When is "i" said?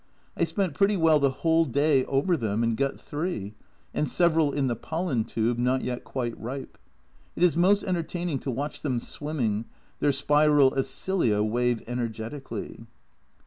0.35-0.45